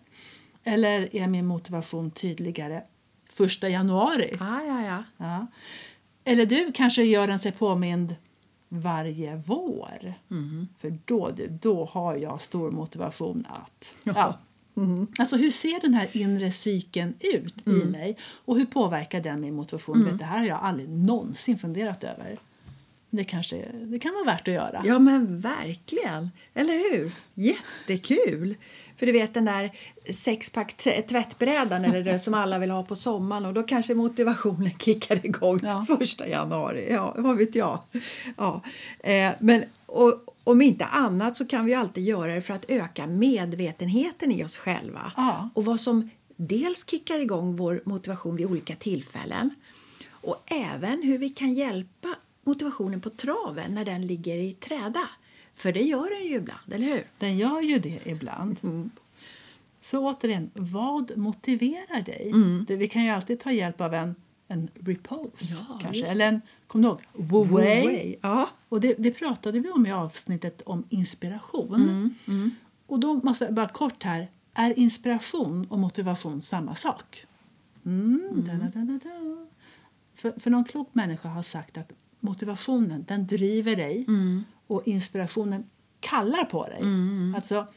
Eller 0.63 1.15
är 1.15 1.27
min 1.27 1.45
motivation 1.45 2.11
tydligare 2.11 2.83
första 3.29 3.69
januari? 3.69 4.37
Ja, 4.39 4.63
ja, 4.63 4.85
ja. 4.85 5.03
Ja. 5.17 5.47
Eller 6.23 6.45
du 6.45 6.71
kanske 6.71 7.03
gör 7.03 7.27
den 7.27 7.39
sig 7.39 7.51
påmind 7.51 8.15
varje 8.69 9.35
vår. 9.45 10.13
Mm. 10.31 10.67
För 10.77 10.97
då, 11.05 11.31
då 11.61 11.85
har 11.85 12.15
jag 12.15 12.41
stor 12.41 12.71
motivation 12.71 13.47
att... 13.49 13.95
Ja. 14.03 14.37
Mm. 14.77 15.07
Alltså 15.19 15.37
hur 15.37 15.51
ser 15.51 15.81
den 15.81 15.93
här 15.93 16.09
inre 16.11 16.51
cykeln 16.51 17.13
ut 17.19 17.67
i 17.67 17.71
mig 17.71 18.17
och 18.45 18.57
hur 18.57 18.65
påverkar 18.65 19.21
den 19.21 19.41
min 19.41 19.53
motivation? 19.55 19.95
Mm. 19.95 20.09
Vet, 20.11 20.19
det 20.19 20.25
här 20.25 20.37
har 20.37 20.45
jag 20.45 20.59
aldrig 20.61 20.89
någonsin 20.89 21.57
funderat 21.57 22.03
över. 22.03 22.37
Det, 23.09 23.23
kanske, 23.23 23.65
det 23.73 23.99
kan 23.99 24.13
vara 24.13 24.23
värt 24.25 24.47
att 24.47 24.53
göra. 24.53 24.81
Ja, 24.85 24.99
men 24.99 25.39
verkligen. 25.39 26.31
Eller 26.53 26.73
hur? 26.73 27.11
Jättekul! 27.33 28.55
För 28.97 29.05
du 29.05 29.11
vet 29.11 29.33
den 29.33 29.45
där 29.45 29.71
sexpack 30.13 30.77
tvättbrädan 31.07 31.85
eller 31.85 32.03
det 32.03 32.19
som 32.19 32.33
alla 32.33 32.59
vill 32.59 32.69
ha 32.71 32.83
på 32.83 32.95
sommaren 32.95 33.45
och 33.45 33.53
då 33.53 33.63
kanske 33.63 33.95
motivationen 33.95 34.71
kickar 34.79 35.25
igång 35.25 35.59
Ja. 35.63 35.85
första 35.99 36.27
januari. 36.27 36.87
Ja, 36.91 37.15
vad 37.17 37.37
vet 37.37 37.55
jag. 37.55 37.79
Ja. 38.37 38.61
Eh, 38.99 39.31
men 39.39 39.63
och, 39.85 40.34
om 40.45 40.61
inte 40.61 40.85
annat 40.85 41.37
så 41.37 41.45
kan 41.47 41.65
vi 41.65 41.73
alltid 41.73 42.03
göra 42.03 42.35
det 42.35 42.41
för 42.41 42.53
att 42.53 42.65
öka 42.69 43.07
medvetenheten 43.07 44.31
i 44.31 44.43
oss 44.43 44.57
själva. 44.57 45.11
Ja. 45.17 45.49
Och 45.53 45.65
vad 45.65 45.81
som 45.81 46.09
dels 46.35 46.89
kickar 46.89 47.19
igång 47.19 47.55
vår 47.55 47.81
motivation 47.85 48.35
vid 48.35 48.45
olika 48.45 48.75
tillfällen 48.75 49.49
Och 50.09 50.43
även 50.45 51.03
hur 51.03 51.17
vi 51.17 51.29
kan 51.29 51.53
hjälpa 51.53 52.15
motivationen 52.43 53.01
på 53.01 53.09
traven 53.09 53.75
när 53.75 53.85
den 53.85 54.07
ligger 54.07 54.35
i 54.35 54.53
träda. 54.53 55.09
För 55.55 55.71
det 55.73 55.81
gör 55.81 56.09
den 56.19 56.23
ju 56.29 56.35
ibland, 56.35 56.73
eller 56.73 56.87
hur? 56.87 57.07
Den 57.17 57.37
gör 57.37 57.61
ju 57.61 57.79
det 57.79 57.99
ibland. 58.05 58.57
Mm. 58.63 58.89
Så 59.81 59.99
återigen, 60.09 60.51
vad 60.53 61.17
motiverar 61.17 62.01
dig? 62.01 62.31
Du, 62.67 62.75
vi 62.75 62.87
kan 62.87 63.03
ju 63.03 63.09
alltid 63.09 63.39
ta 63.39 63.51
hjälp 63.51 63.81
av 63.81 63.93
en, 63.93 64.15
en 64.47 64.69
repose, 64.79 65.29
Ja, 65.69 65.79
kanske. 65.81 65.99
just 65.99 66.11
Eller 66.11 66.27
en, 66.27 66.41
kom 66.67 66.81
du 66.81 66.87
ihåg, 66.87 67.01
wu 67.13 67.43
wei. 67.57 68.15
Ja. 68.21 68.49
Och 68.69 68.81
det, 68.81 68.93
det 68.99 69.11
pratade 69.11 69.59
vi 69.59 69.69
om 69.69 69.85
i 69.85 69.91
avsnittet 69.91 70.61
om 70.65 70.83
inspiration. 70.89 71.75
Mm, 72.27 72.51
Och 72.87 72.99
då 72.99 73.13
måste 73.13 73.45
jag 73.45 73.53
bara 73.53 73.67
kort 73.67 74.03
här, 74.03 74.29
är 74.53 74.79
inspiration 74.79 75.65
och 75.69 75.79
motivation 75.79 76.41
samma 76.41 76.75
sak? 76.75 77.25
Mm, 77.85 78.47
da. 78.47 78.99
För, 80.15 80.39
för 80.39 80.51
någon 80.51 80.65
klok 80.65 80.95
människa 80.95 81.29
har 81.29 81.43
sagt 81.43 81.77
att 81.77 81.91
motivationen 82.19 83.05
den 83.07 83.27
driver 83.27 83.75
dig 83.75 84.05
Mm. 84.07 84.43
och 84.67 84.87
inspirationen 84.87 85.63
kallar 85.99 86.43
på 86.45 86.65
dig. 86.67 86.81
Alltså, 87.35 87.67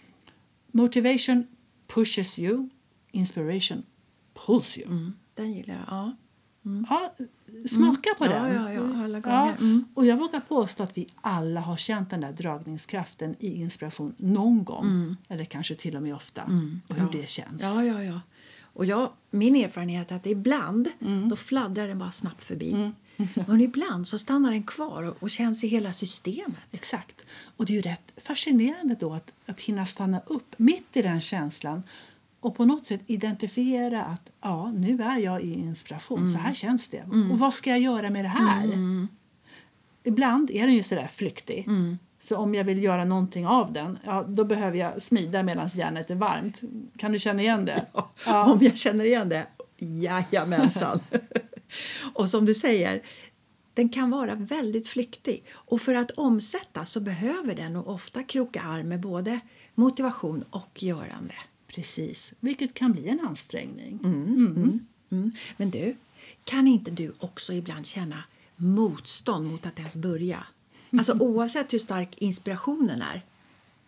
motivation 0.72 1.46
pushes 1.86 2.38
you, 2.38 2.68
inspiration 3.10 3.82
pulls 4.46 4.78
you. 4.78 4.86
Mm, 4.88 5.12
den 5.34 5.52
gillar 5.52 5.74
jag. 5.74 5.84
Ja. 5.88 6.12
Ja, 6.88 7.14
smaka 7.68 8.10
på 8.18 8.24
Mm. 8.24 8.36
Ja, 8.36 8.42
den. 8.42 8.54
ja, 8.54 8.72
ja. 8.72 9.20
Ja, 9.24 9.52
Mm. 9.60 9.84
och 9.94 10.06
jag 10.06 10.16
vågar 10.16 10.40
påstå 10.40 10.82
att 10.82 10.98
vi 10.98 11.06
alla 11.20 11.60
har 11.60 11.76
känt 11.76 12.10
den 12.10 12.20
där 12.20 12.32
dragningskraften 12.32 13.34
i 13.38 13.54
inspiration 13.60 14.14
någon 14.16 14.64
gång. 14.64 15.16
Eller 15.28 15.44
kanske 15.44 15.74
till 15.74 15.96
och 15.96 16.02
med 16.02 16.14
ofta. 16.14 16.42
Och 16.88 16.94
hur 16.94 16.98
Mm. 17.02 17.10
Det 17.12 17.28
känns. 17.28 17.62
Ja, 17.62 17.84
ja, 17.84 18.02
ja. 18.04 18.20
Och 18.72 18.84
jag, 18.84 19.12
min 19.30 19.56
erfarenhet 19.56 20.12
är 20.12 20.16
att 20.16 20.26
ibland 20.26 20.88
Mm. 21.00 21.28
då 21.28 21.36
fladdrar 21.36 21.88
den 21.88 21.98
bara 21.98 22.12
snabbt 22.12 22.44
förbi. 22.44 22.90
Men 23.46 23.60
ibland 23.60 24.08
så 24.08 24.18
stannar 24.18 24.50
den 24.50 24.62
kvar 24.62 25.02
och, 25.02 25.22
och 25.22 25.30
känns 25.30 25.64
i 25.64 25.68
hela 25.68 25.92
systemet. 25.92 26.58
Exakt. 26.72 27.26
Och 27.56 27.66
det 27.66 27.72
är 27.72 27.74
ju 27.74 27.80
rätt 27.80 28.12
fascinerande 28.16 28.96
då 29.00 29.12
att, 29.14 29.32
att 29.46 29.60
hinna 29.60 29.86
stanna 29.86 30.20
upp 30.26 30.54
mitt 30.58 30.96
i 30.96 31.02
den 31.02 31.20
känslan 31.20 31.82
och 32.40 32.54
på 32.56 32.64
något 32.64 32.86
sätt 32.86 33.00
identifiera 33.06 34.04
att 34.04 34.30
ja, 34.40 34.70
nu 34.72 35.02
är 35.02 35.18
jag 35.18 35.42
i 35.42 35.54
inspiration, 35.54 36.30
så 36.30 36.38
här 36.38 36.54
känns 36.54 36.90
det. 36.90 37.02
Och 37.32 37.38
vad 37.38 37.54
ska 37.54 37.70
jag 37.70 37.80
göra 37.80 38.10
med 38.10 38.24
det 38.24 38.28
här? 38.28 38.68
Ibland 40.04 40.50
är 40.50 40.66
den 40.66 40.74
ju 40.74 40.82
sådär 40.82 41.06
flyktig. 41.06 41.68
Så 42.20 42.36
om 42.36 42.54
jag 42.54 42.64
vill 42.64 42.82
göra 42.82 43.04
någonting 43.04 43.46
av 43.46 43.72
den, 43.72 43.98
ja, 44.04 44.22
då 44.28 44.44
behöver 44.44 44.78
jag 44.78 45.02
smida 45.02 45.42
medan 45.42 45.68
järnet 45.68 46.10
är 46.10 46.14
varmt. 46.14 46.60
Kan 46.96 47.12
du 47.12 47.18
känna 47.18 47.42
igen 47.42 47.64
det? 47.64 47.86
Ja. 48.26 48.52
Om 48.52 48.58
jag 48.62 48.76
känner 48.76 49.04
igen 49.04 49.28
det? 49.28 49.46
Jajamensan! 49.76 51.00
och 52.14 52.30
som 52.30 52.46
du 52.46 52.54
säger, 52.54 53.02
den 53.74 53.88
kan 53.88 54.10
vara 54.10 54.34
väldigt 54.34 54.88
flyktig. 54.88 55.44
Och 55.52 55.80
för 55.80 55.94
att 55.94 56.10
omsätta 56.10 56.84
så 56.84 57.00
behöver 57.00 57.54
den 57.54 57.72
nog 57.72 57.88
ofta 57.88 58.22
kroka 58.22 58.62
arm 58.62 58.88
med 58.88 59.00
både 59.00 59.40
motivation 59.74 60.44
och 60.50 60.82
görande. 60.82 61.34
Precis, 61.68 62.32
vilket 62.40 62.74
kan 62.74 62.92
bli 62.92 63.08
en 63.08 63.20
ansträngning. 63.20 64.00
Mm. 64.04 64.80
Men 65.56 65.70
du, 65.70 65.96
kan 66.44 66.66
inte 66.66 66.90
du 66.90 67.12
också 67.18 67.52
ibland 67.52 67.86
känna 67.86 68.24
motstånd 68.56 69.50
mot 69.50 69.66
att 69.66 69.78
ens 69.78 69.96
börja? 69.96 70.46
Alltså 70.90 71.12
oavsett 71.20 71.72
hur 71.72 71.78
stark 71.78 72.18
inspirationen 72.18 73.02
är. 73.02 73.22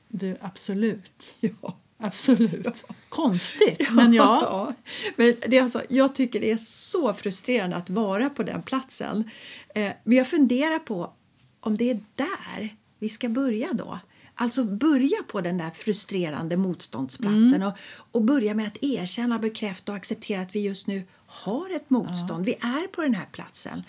Du, 0.08 0.36
absolut. 0.40 1.34
Ja. 1.40 1.76
Absolut. 2.02 2.84
Konstigt, 3.08 3.90
men 3.92 4.14
ja. 4.14 4.40
Ja, 4.42 4.74
men 5.16 5.34
det 5.48 5.58
är 5.58 5.62
alltså, 5.62 5.82
jag 5.88 6.14
tycker 6.14 6.40
det 6.40 6.50
är 6.50 6.56
så 6.56 7.14
frustrerande 7.14 7.76
att 7.76 7.90
vara 7.90 8.30
på 8.30 8.42
den 8.42 8.62
platsen. 8.62 9.30
Eh, 9.74 9.92
men 10.04 10.16
jag 10.18 10.28
funderar 10.28 10.78
på 10.78 11.12
om 11.60 11.76
det 11.76 11.90
är 11.90 12.00
där 12.14 12.76
vi 12.98 13.08
ska 13.08 13.28
börja 13.28 13.72
då. 13.72 13.98
Alltså 14.40 14.64
börja 14.64 15.22
på 15.28 15.40
den 15.40 15.58
där 15.58 15.70
frustrerande 15.70 16.56
motståndsplatsen 16.56 17.62
och, 17.62 17.72
och 18.12 18.22
börja 18.22 18.54
med 18.54 18.66
att 18.66 18.76
erkänna, 18.80 19.38
bekräfta 19.38 19.92
och 19.92 19.96
acceptera 19.96 20.40
att 20.42 20.54
vi 20.54 20.60
just 20.60 20.86
nu 20.86 21.02
har 21.26 21.70
ett 21.70 21.90
motstånd. 21.90 22.44
Vi 22.44 22.52
är 22.54 22.86
på 22.86 23.02
den 23.02 23.14
här 23.14 23.26
platsen. 23.32 23.82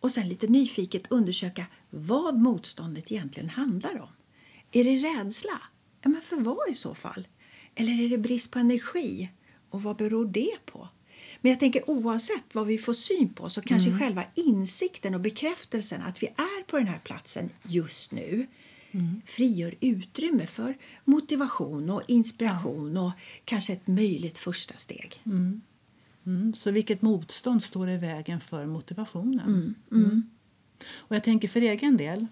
Och 0.00 0.12
sen 0.12 0.28
lite 0.28 0.46
nyfiket 0.46 1.12
undersöka 1.12 1.66
vad 1.90 2.38
motståndet 2.38 3.12
egentligen 3.12 3.48
handlar 3.48 4.00
om. 4.00 4.08
Är 4.72 4.84
det 4.84 5.08
rädsla? 5.08 5.60
Ja, 6.02 6.08
men 6.08 6.20
för 6.22 6.36
vad 6.36 6.70
i 6.70 6.74
så 6.74 6.94
fall? 6.94 7.28
Eller 7.74 8.04
är 8.04 8.08
det 8.08 8.18
brist 8.18 8.50
på 8.52 8.58
energi? 8.58 9.30
Och 9.70 9.82
vad 9.82 9.96
beror 9.96 10.26
det 10.26 10.56
på? 10.66 10.88
Men 11.40 11.50
jag 11.50 11.60
tänker 11.60 11.90
oavsett 11.90 12.44
vad 12.52 12.66
vi 12.66 12.78
får 12.78 12.94
syn 12.94 13.34
på 13.34 13.50
så 13.50 13.62
kanske 13.62 13.98
själva 13.98 14.24
insikten 14.34 15.14
och 15.14 15.20
bekräftelsen 15.20 16.02
att 16.02 16.22
vi 16.22 16.26
är 16.26 16.62
på 16.62 16.78
den 16.78 16.86
här 16.86 16.98
platsen 16.98 17.50
just 17.62 18.12
nu 18.12 18.46
frigör 19.26 19.74
utrymme 19.80 20.46
för 20.46 20.76
motivation 21.04 21.90
och 21.90 22.02
inspiration 22.06 22.96
och 22.96 23.12
kanske 23.44 23.72
ett 23.72 23.86
möjligt 23.86 24.38
första 24.38 24.76
steg. 24.76 25.22
Mm, 26.26 26.54
så 26.54 26.70
vilket 26.70 27.02
motstånd 27.02 27.62
står 27.62 27.90
i 27.90 27.96
vägen 27.96 28.40
för 28.40 28.66
motivationen? 28.66 29.74
Mm. 29.92 30.30
Och 30.96 31.16
jag 31.16 31.24
tänker 31.24 31.48
för 31.48 31.60
egen 31.60 31.96
del 31.96 32.26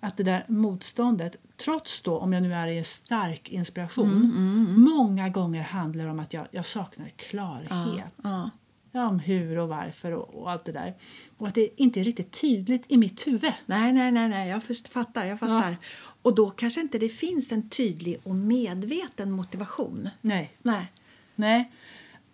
att 0.00 0.16
det 0.16 0.22
där 0.22 0.44
motståndet, 0.48 1.36
trots 1.56 2.02
då 2.02 2.18
om 2.18 2.32
jag 2.32 2.42
nu 2.42 2.54
är 2.54 2.68
i 2.68 2.78
en 2.78 2.84
stark 2.84 3.50
inspiration, 3.50 4.32
många 4.76 5.28
gånger 5.28 5.62
handlar 5.62 6.06
om 6.06 6.20
att 6.20 6.32
jag, 6.32 6.46
jag 6.50 6.66
saknar 6.66 7.08
klarhet. 7.08 7.70
Ja. 7.72 8.10
Ja, 8.22 8.50
om 8.92 9.18
hur 9.18 9.58
och 9.58 9.68
varför 9.68 10.12
och, 10.12 10.34
och 10.42 10.50
allt 10.50 10.64
det 10.64 10.72
där. 10.72 10.94
Och 11.38 11.48
att 11.48 11.54
det 11.54 11.68
inte 11.76 12.00
är 12.00 12.04
riktigt 12.04 12.40
tydligt 12.40 12.84
i 12.88 12.96
mitt 12.96 13.26
huvud. 13.26 13.52
Nej, 13.66 13.92
nej, 13.92 14.12
nej, 14.12 14.28
nej, 14.28 14.48
jag 14.48 14.62
först, 14.64 14.88
fattar. 14.88 15.24
Jag 15.24 15.38
fattar. 15.38 15.76
Och 16.22 16.34
då 16.34 16.50
kanske 16.50 16.80
inte 16.80 16.98
det 16.98 17.08
finns 17.08 17.52
en 17.52 17.68
tydlig 17.70 18.20
och 18.22 18.34
medveten 18.34 19.30
motivation. 19.30 20.08
Nej. 20.20 20.52
Nej. 20.62 20.92
Nej. 21.34 21.72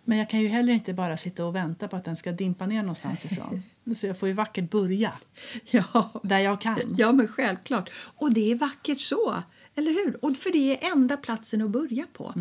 Men 0.07 0.17
jag 0.17 0.29
kan 0.29 0.39
ju 0.41 0.47
heller 0.47 0.73
inte 0.73 0.93
bara 0.93 1.17
sitta 1.17 1.45
och 1.45 1.55
vänta 1.55 1.87
på 1.87 1.95
att 1.95 2.05
den 2.05 2.15
ska 2.15 2.31
dimpa 2.31 2.65
ner 2.65 2.81
någonstans 2.81 3.25
ifrån. 3.25 3.63
Så 3.95 4.07
jag 4.07 4.19
får 4.19 4.27
ju 4.27 4.33
vackert 4.33 4.69
börja 4.69 5.11
Ja. 5.65 6.21
där 6.23 6.39
jag 6.39 6.61
kan. 6.61 6.95
ja, 6.97 7.11
men 7.11 7.27
självklart. 7.27 7.89
Och 7.95 8.33
det 8.33 8.51
är 8.51 8.55
vackert 8.55 8.99
så, 8.99 9.43
eller 9.75 9.91
hur? 9.91 10.25
Och 10.25 10.37
för 10.37 10.51
det 10.51 10.83
är 10.85 10.91
enda 10.91 11.17
platsen 11.17 11.61
att 11.61 11.69
börja 11.69 12.05
på. 12.13 12.33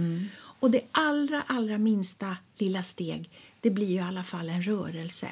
Och 0.61 0.71
det 0.71 0.81
allra, 0.93 1.43
allra 1.47 1.79
minsta 1.79 2.37
lilla 2.59 2.83
steg, 2.83 3.31
det 3.65 3.71
blir 3.71 3.87
ju 3.87 3.95
i 3.95 4.01
alla 4.01 4.25
fall 4.25 4.49
en 4.51 4.63
rörelse 4.63 5.29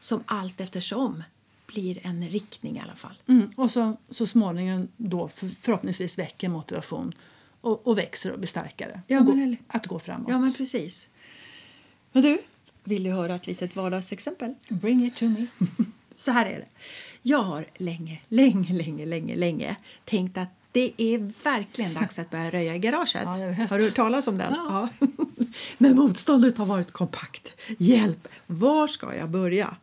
som 0.00 0.24
allt 0.26 0.60
eftersom 0.60 1.22
blir 1.66 1.98
en 2.06 2.28
riktning 2.28 2.76
i 2.76 2.80
alla 2.80 2.94
fall. 2.94 3.14
Mm. 3.26 3.52
Och 3.56 3.70
så, 3.70 3.96
så 4.10 4.26
småningom 4.26 4.88
då 4.96 5.28
för, 5.28 5.48
förhoppningsvis 5.60 6.18
väcker 6.18 6.48
motivation 6.48 7.12
och, 7.60 7.86
och 7.86 7.98
växer 7.98 8.32
och 8.32 8.38
blir 8.38 8.48
starkare. 8.48 9.00
Ja, 9.06 9.18
och 9.20 9.24
men 9.24 9.36
gå, 9.36 9.42
eller- 9.42 9.58
att 9.66 9.86
gå 9.86 9.98
framåt. 9.98 10.28
Ja, 10.28 10.38
men 10.38 10.52
precis. 10.52 11.08
Men 12.12 12.22
du, 12.22 12.38
vill 12.84 13.04
du 13.04 13.10
höra 13.10 13.34
ett 13.34 13.46
litet 13.46 13.76
vardagsexempel? 13.76 14.54
Bring 14.68 15.06
it 15.06 15.16
to 15.16 15.24
me. 15.24 15.46
Så 16.16 16.30
här 16.30 16.46
är 16.46 16.58
det. 16.58 16.66
Jag 17.22 17.42
har 17.42 17.66
länge, 17.76 18.20
länge, 18.28 18.72
länge, 18.72 19.06
länge, 19.06 19.36
länge 19.36 19.76
tänkt 20.04 20.38
att 20.38 20.48
det 20.72 20.92
är 20.96 21.32
verkligen 21.44 21.94
dags 21.94 22.18
att 22.18 22.30
börja 22.30 22.50
röja 22.50 22.74
i 22.74 22.78
garaget. 22.78 23.22
Ja, 23.24 23.66
har 23.70 23.78
du 23.78 23.84
hört 23.84 23.94
talas 23.96 24.28
om 24.28 24.38
den? 24.38 24.52
Ja. 24.56 24.88
Ja. 25.00 25.08
Men 25.78 25.96
motståndet 25.96 26.58
har 26.58 26.66
varit 26.66 26.92
kompakt. 26.92 27.52
Hjälp! 27.78 28.28
Var 28.46 28.88
ska 28.88 29.14
jag 29.14 29.30
börja? 29.30 29.76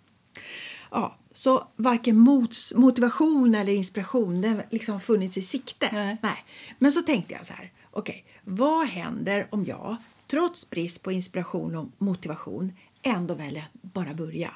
Ja, 0.91 1.15
så 1.33 1.67
varken 1.75 2.17
mots, 2.17 2.73
motivation 2.75 3.55
eller 3.55 3.73
inspiration 3.73 4.41
det 4.41 4.65
liksom 4.69 4.93
har 4.93 4.99
funnits 4.99 5.37
i 5.37 5.41
sikte. 5.41 6.17
Nej. 6.21 6.45
Men 6.79 6.91
så 6.91 7.01
tänkte 7.01 7.33
jag 7.33 7.45
så 7.45 7.53
här. 7.53 7.71
Okej, 7.91 8.25
vad 8.43 8.87
händer 8.87 9.47
om 9.49 9.65
jag 9.65 9.95
trots 10.27 10.69
brist 10.69 11.03
på 11.03 11.11
inspiration 11.11 11.75
och 11.75 11.87
motivation 11.97 12.73
ändå 13.01 13.33
väljer 13.33 13.63
att 13.63 13.81
bara 13.81 14.13
börja? 14.13 14.51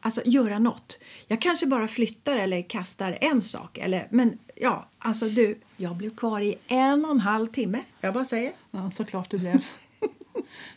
Alltså 0.00 0.22
göra 0.24 0.58
något. 0.58 0.98
Jag 1.28 1.40
kanske 1.40 1.66
bara 1.66 1.88
flyttar 1.88 2.36
eller 2.36 2.62
kastar 2.62 3.18
en 3.20 3.42
sak. 3.42 3.78
Eller, 3.78 4.08
men 4.10 4.38
ja, 4.54 4.88
alltså 4.98 5.28
du, 5.28 5.58
jag 5.76 5.96
blev 5.96 6.16
kvar 6.16 6.40
i 6.40 6.54
en 6.66 7.04
och 7.04 7.10
en 7.10 7.20
halv 7.20 7.46
timme. 7.46 7.80
Jag 8.00 8.14
bara 8.14 8.24
säger. 8.24 8.52
Ja, 8.70 8.90
såklart 8.90 9.30
du 9.30 9.38
blev. 9.38 9.66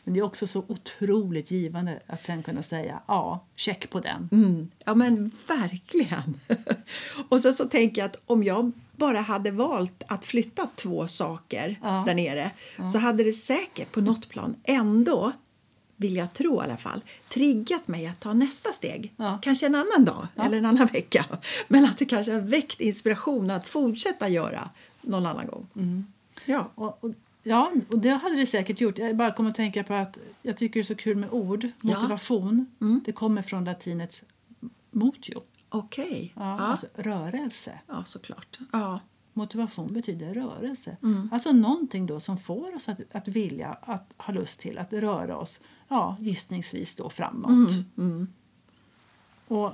Men 0.03 0.13
det 0.13 0.19
är 0.19 0.23
också 0.23 0.47
så 0.47 0.63
otroligt 0.67 1.51
givande 1.51 1.99
att 2.07 2.23
sen 2.23 2.43
kunna 2.43 2.63
säga 2.63 2.99
ja, 3.07 3.43
check 3.55 3.89
på 3.89 3.99
den. 3.99 4.29
Mm, 4.31 4.71
ja 4.85 4.95
men 4.95 5.31
verkligen. 5.47 6.39
och 7.29 7.41
så, 7.41 7.53
så 7.53 7.65
tänker 7.65 8.01
jag 8.01 8.05
att 8.05 8.21
om 8.25 8.43
jag 8.43 8.71
bara 8.95 9.19
hade 9.21 9.51
valt 9.51 10.03
att 10.07 10.25
flytta 10.25 10.67
två 10.75 11.07
saker 11.07 11.79
Ja. 11.83 12.03
där 12.07 12.15
nere 12.15 12.51
så 12.91 12.97
hade 12.97 13.23
det 13.23 13.33
säkert 13.33 13.91
på 13.91 14.01
något 14.01 14.29
plan 14.29 14.55
ändå 14.63 15.31
vill 15.95 16.15
jag 16.15 16.33
tro 16.33 16.61
i 16.61 16.63
alla 16.63 16.77
fall, 16.77 17.01
triggat 17.29 17.87
mig 17.87 18.07
att 18.07 18.19
ta 18.19 18.33
nästa 18.33 18.73
steg. 18.73 19.13
Ja. 19.17 19.39
Kanske 19.41 19.65
en 19.65 19.75
annan 19.75 20.05
dag 20.05 20.27
eller 20.35 20.57
en 20.57 20.65
annan 20.65 20.87
vecka. 20.93 21.25
Men 21.67 21.85
att 21.85 21.97
det 21.97 22.05
kanske 22.05 22.31
har 22.33 22.39
väckt 22.39 22.81
inspiration 22.81 23.51
att 23.51 23.67
fortsätta 23.67 24.27
göra 24.27 24.69
någon 25.01 25.25
annan 25.25 25.47
gång. 25.47 25.67
Mm. 25.75 26.05
Ja. 26.45 26.69
Och, 26.75 27.03
och, 27.03 27.09
ja, 27.49 27.71
och 27.93 27.99
det 27.99 28.09
hade 28.09 28.35
det 28.35 28.45
säkert 28.45 28.81
gjort. 28.81 28.97
Jag 28.97 29.15
bara 29.17 29.31
kommer 29.33 29.49
att 29.49 29.55
tänka 29.55 29.83
på 29.83 29.93
att 29.93 30.17
jag 30.41 30.57
tycker 30.57 30.73
det 30.79 30.81
är 30.81 30.83
så 30.83 30.95
kul 30.95 31.17
med 31.17 31.29
ord. 31.31 31.63
Ja. 31.81 31.95
Motivation, 31.95 32.65
det 33.05 33.11
kommer 33.11 33.41
från 33.41 33.65
latinets 33.65 34.23
motio. 34.91 35.41
Okej. 35.69 36.33
Ja, 36.35 36.41
Ja, 36.41 36.59
Alltså 36.59 36.87
rörelse. 36.95 37.79
ja, 37.87 38.03
såklart. 38.03 38.59
Ja. 38.71 38.99
Motivation 39.33 39.93
betyder 39.93 40.33
rörelse. 40.33 40.97
Mm. 41.03 41.29
Alltså 41.31 41.51
någonting 41.51 42.05
då 42.05 42.19
som 42.19 42.37
får 42.37 42.75
oss 42.75 42.89
att, 42.89 42.99
att 43.11 43.27
vilja, 43.27 43.77
att 43.81 44.13
ha 44.17 44.33
lust 44.33 44.59
till 44.59 44.77
att 44.77 44.93
röra 44.93 45.37
oss, 45.37 45.61
ja, 45.87 46.17
gissningsvis 46.19 46.95
då 46.95 47.09
framåt. 47.09 47.69
Mm. 47.97 48.27
Och 49.47 49.71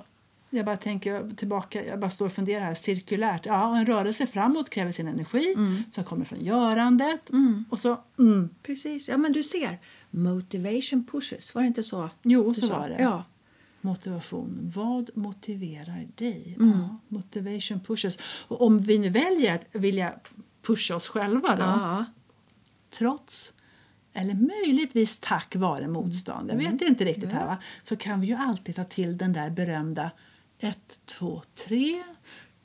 jag 0.50 0.66
bara 0.66 0.78
tänker 0.78 1.30
tillbaka, 1.36 1.86
jag 1.86 2.00
bara 2.00 2.10
står 2.10 2.26
och 2.26 2.32
funderar 2.34 2.66
här 2.66 2.74
cirkulärt. 2.76 3.46
Ja, 3.46 3.78
en 3.78 3.86
rörelse 3.86 4.28
framåt 4.28 4.70
kräver 4.70 4.92
sin 4.92 5.08
energi 5.08 5.54
Mm. 5.58 5.84
som 5.92 6.04
kommer 6.04 6.26
från 6.26 6.46
görandet. 6.46 7.30
Och 7.70 7.80
så, 7.80 7.98
mm, 8.20 8.50
Precis. 8.64 9.10
Ja, 9.10 9.18
men 9.18 9.32
du 9.32 9.44
ser. 9.44 9.80
Motivation 10.10 11.06
pushes. 11.12 11.56
Var 11.56 11.62
det 11.62 11.68
inte 11.68 11.84
så? 11.84 12.10
jo, 12.24 12.54
så 12.54 12.68
sa? 12.68 12.80
var 12.80 12.90
det. 12.90 12.96
Ja. 13.00 13.24
Motivation. 13.82 14.72
Vad 14.76 15.10
motiverar 15.16 16.08
dig? 16.16 16.56
Mm. 16.60 16.80
Ja, 16.80 16.98
motivation 17.08 17.80
pushes. 17.80 18.18
Och 18.48 18.62
om 18.62 18.80
vi 18.80 18.98
nu 18.98 19.10
väljer 19.10 19.56
att 19.56 19.66
vilja 19.72 20.14
pusha 20.62 20.96
oss 20.96 21.08
själva 21.10 21.56
då, 21.56 21.62
Ja. 21.64 22.06
trots 22.90 23.54
eller 24.14 24.34
möjligtvis 24.34 25.20
tack 25.20 25.56
vare 25.56 25.88
motstånd, 25.88 26.50
jag 26.52 26.56
vet 26.58 26.82
inte 26.82 27.06
riktigt 27.06 27.32
här 27.32 27.46
va, 27.46 27.58
så 27.84 27.96
kan 27.96 28.22
vi 28.22 28.28
ju 28.28 28.34
alltid 28.36 28.76
ta 28.76 28.84
till 28.84 29.18
den 29.18 29.34
där 29.34 29.50
berömda 29.50 30.12
ett, 30.66 31.00
två, 31.06 31.42
tre. 31.68 32.04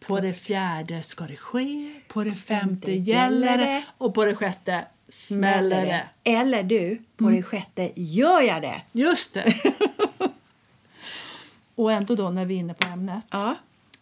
På 0.01 0.21
det 0.21 0.35
fjärde 0.35 1.03
ska 1.03 1.25
det 1.25 1.37
ske, 1.37 2.01
på 2.09 2.25
det 2.25 2.35
femte 2.35 2.93
gäller 2.93 3.59
det 3.59 3.85
och 3.99 4.15
på 4.15 4.25
det 4.25 4.35
sjätte 4.35 4.85
smäller 5.09 5.87
det. 5.87 6.09
Eller 6.25 6.63
du, 6.63 7.03
på 7.17 7.31
det 7.31 7.43
sjätte 7.43 7.93
gör 7.95 8.41
jag 8.41 8.63
det. 8.63 8.83
Just 8.93 9.35
det! 9.35 9.55
och 11.75 11.93
ändå 11.93 12.15
då 12.15 12.31
när 12.31 12.45
vi 12.45 12.55
är 12.55 12.59
inne 12.59 12.75
på 12.75 12.87
ämnet. 12.87 13.25
Ja. 13.31 13.57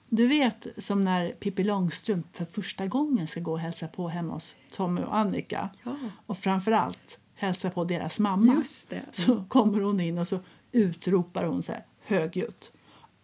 Du 0.08 0.26
vet 0.26 0.66
som 0.78 1.04
när 1.04 1.30
Pippi 1.30 1.64
Långstrump 1.64 2.36
för 2.36 2.44
första 2.44 2.86
gången 2.86 3.28
ska 3.28 3.40
gå 3.40 3.52
och 3.52 3.60
hälsa 3.60 3.88
på 3.88 4.08
hemma 4.08 4.34
hos 4.34 4.56
Tommy 4.72 5.00
och 5.00 5.16
Annika. 5.16 5.68
Ja. 5.82 5.96
Och 6.26 6.38
framförallt 6.38 7.18
hälsa 7.34 7.70
på 7.70 7.84
deras 7.84 8.18
mamma. 8.18 8.54
Just 8.54 8.90
det. 8.90 9.02
Så 9.12 9.44
kommer 9.48 9.80
hon 9.80 10.00
in 10.00 10.18
och 10.18 10.28
så 10.28 10.38
utropar 10.72 11.44
hon 11.44 11.62
så 11.62 11.72
här 11.72 11.84
högljutt. 12.00 12.72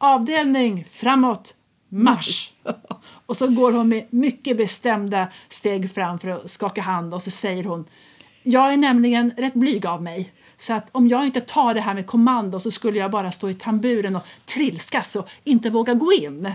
Avdelning 0.04 0.84
framåt, 0.92 1.54
marsch! 1.88 2.52
och 3.26 3.36
så 3.36 3.46
går 3.48 3.72
hon 3.72 3.88
med 3.88 4.06
mycket 4.10 4.56
bestämda 4.56 5.28
steg 5.48 5.94
fram 5.94 6.18
för 6.18 6.28
att 6.28 6.50
skaka 6.50 6.82
hand 6.82 7.14
och 7.14 7.22
så 7.22 7.30
säger 7.30 7.64
hon 7.64 7.84
Jag 8.42 8.72
är 8.72 8.76
nämligen 8.76 9.32
rätt 9.36 9.54
blyg 9.54 9.86
av 9.86 10.02
mig. 10.02 10.32
Så 10.56 10.74
att 10.74 10.88
om 10.92 11.08
jag 11.08 11.26
inte 11.26 11.40
tar 11.40 11.74
det 11.74 11.80
här 11.80 11.94
med 11.94 12.06
kommando 12.06 12.60
så 12.60 12.70
skulle 12.70 12.98
jag 12.98 13.10
bara 13.10 13.32
stå 13.32 13.50
i 13.50 13.54
tamburen 13.54 14.16
och 14.16 14.22
trilskas 14.44 15.16
och 15.16 15.28
inte 15.44 15.70
våga 15.70 15.94
gå 15.94 16.12
in. 16.12 16.52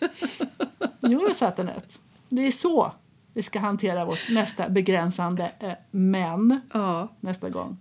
jo, 1.00 1.28
satt 1.34 1.58
rätt. 1.58 2.00
Det 2.28 2.46
är 2.46 2.50
så 2.50 2.92
vi 3.32 3.42
ska 3.42 3.60
hantera 3.60 4.04
vårt 4.04 4.30
nästa 4.30 4.68
begränsande 4.68 5.52
eh, 5.60 5.72
men 5.90 6.60
Ja. 6.72 7.08
nästa 7.20 7.48
gång. 7.48 7.78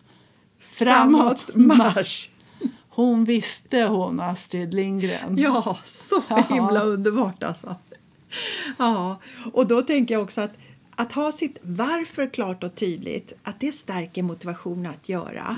Framåt, 0.59 1.41
Framåt 1.41 1.55
marsch! 1.55 2.29
Hon 2.97 3.23
visste 3.23 3.83
hon, 3.83 4.19
Astrid 4.19 4.73
Lindgren. 4.73 5.37
Ja, 5.37 5.77
så 5.83 6.23
Ja. 6.29 6.45
himla 6.49 6.81
underbart 6.83 7.43
alltså. 7.43 7.75
Ja, 8.77 9.19
och 9.53 9.67
då 9.67 9.81
tänker 9.81 10.13
jag 10.15 10.23
också 10.23 10.41
att 10.41 10.53
att 10.99 11.11
ha 11.11 11.31
sitt 11.31 11.57
varför 11.61 12.27
klart 12.33 12.63
och 12.63 12.75
tydligt, 12.75 13.33
att 13.43 13.59
det 13.59 13.71
stärker 13.71 14.23
motivationen 14.23 14.91
att 14.91 15.09
göra, 15.09 15.55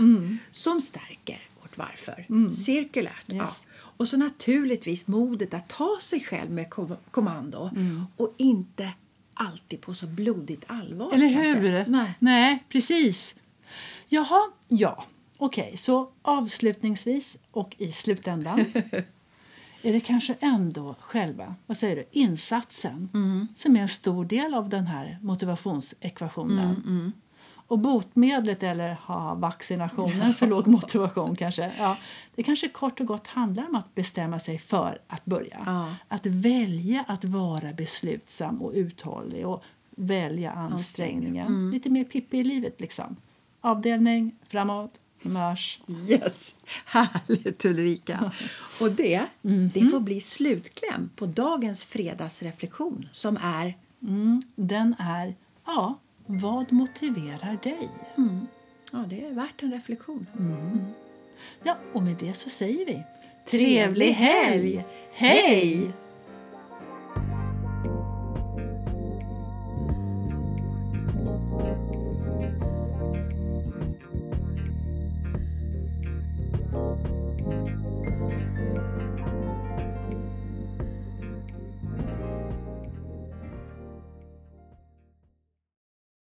som 0.51 0.81
stärker 0.81 1.39
vårt 1.62 1.77
varför. 1.77 2.51
Cirkulärt. 2.51 3.24
Ja. 3.25 3.36
Yes. 3.36 3.63
Och 3.98 4.08
så 4.08 4.17
naturligtvis 4.17 5.08
modet 5.08 5.53
att 5.53 5.69
ta 5.69 5.98
sig 6.01 6.19
själv 6.22 6.51
med 6.51 6.69
kom- 6.69 6.96
kommando 7.12 7.69
och 8.17 8.34
inte 8.38 8.89
alltid 9.34 9.82
på 9.82 9.93
så 9.93 10.08
blodigt 10.08 10.63
allvar. 10.67 11.13
Eller 11.13 11.28
hur? 11.28 11.86
Nej. 11.88 12.13
Nej, 12.19 12.63
precis. 12.69 13.36
Jaha, 14.10 14.49
ja. 14.67 15.06
Okej, 15.41 15.78
så 15.78 16.10
avslutningsvis 16.21 17.38
och 17.52 17.75
i 17.78 17.91
slutändan 17.91 18.60
är 19.82 19.93
det 19.93 19.99
kanske 19.99 20.36
ändå 20.39 20.95
själva 20.99 21.56
vad 21.65 21.78
säger 21.78 21.95
du, 21.95 22.06
insatsen 22.12 23.10
som 23.56 23.75
är 23.75 23.82
en 23.82 23.88
stor 23.88 24.25
del 24.25 24.54
av 24.54 24.69
den 24.69 24.88
här 24.88 25.17
motivationsekvationen. 25.21 27.13
Och 27.69 27.80
botemedlet 27.80 28.63
eller 28.63 28.93
ha, 28.93 29.34
vaccinationen 29.34 30.34
för 30.34 30.47
låg 30.47 30.67
motivation 30.67 31.36
kanske. 31.36 31.71
Ja, 31.78 31.97
det 32.36 32.43
kanske 32.43 32.67
kort 32.67 32.99
och 32.99 33.06
gott 33.06 33.28
handlar 33.28 33.67
om 33.69 33.75
att 33.75 33.95
bestämma 33.95 34.39
sig 34.39 34.58
för 34.58 35.02
att 35.08 35.25
börja. 35.25 35.63
Ja. 35.65 35.95
Att 36.08 36.25
välja 36.25 37.06
att 37.08 37.23
vara 37.23 37.73
beslutsam 37.73 38.62
och 38.62 38.71
uthållig 38.73 39.47
och 39.47 39.63
välja 39.89 40.52
ansträngningen. 40.52 41.71
Lite 41.71 41.89
mer 41.89 42.04
Pippi 42.04 42.38
i 42.38 42.43
livet 42.43 42.82
liksom. 42.82 43.15
Avdelning, 43.62 44.36
framåt, 44.47 44.91
marsch. 45.21 45.79
Yes, 46.08 46.55
härligt 46.86 47.65
Ulrika. 47.65 48.32
Och 48.79 48.91
det, 48.91 49.25
det 49.73 49.86
får 49.91 49.99
bli 49.99 50.21
slutkläm 50.21 51.10
på 51.15 51.25
dagens 51.25 51.84
fredagsreflektion 51.84 53.10
som 53.12 53.38
är 53.41 53.77
Mm, 54.01 54.41
den 54.55 54.95
är, 54.99 55.36
ja, 55.65 55.99
vad 56.25 56.73
motiverar 56.73 57.60
dig? 57.63 57.89
Ja, 58.91 59.05
det 59.10 59.25
är 59.25 59.34
värt 59.34 59.63
en 59.63 59.71
reflektion. 59.71 60.25
Ja, 61.63 61.77
och 61.93 62.03
med 62.03 62.15
det 62.19 62.34
så 62.34 62.49
säger 62.49 62.86
vi 62.86 63.03
Trevlig 63.49 64.12
helg! 64.12 64.86
Hej! 65.13 65.91